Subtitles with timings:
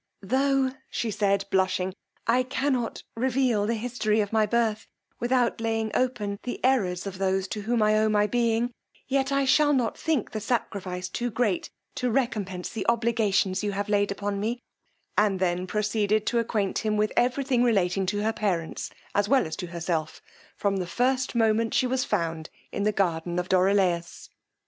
[0.23, 1.93] Tho', said she blushing,
[2.25, 4.87] I cannot reveal the history of my birth
[5.19, 8.71] without laying open the errors of those to whom I owe my being,
[9.07, 13.89] yet I shall not think the sacrifice too great to recompence the obligations you have
[13.89, 14.63] laid upon me;
[15.19, 19.45] and then proceeded to acquaint him with every thing relating to her parents, as well
[19.45, 20.19] as to herself,
[20.57, 24.29] from the first moment she was found in the garden of Dorilaus.